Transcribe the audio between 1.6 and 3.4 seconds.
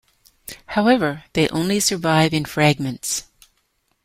survive in fragments.